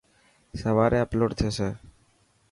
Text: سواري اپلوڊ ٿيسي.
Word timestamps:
سواري 0.61 0.97
اپلوڊ 1.05 1.31
ٿيسي. 1.39 1.69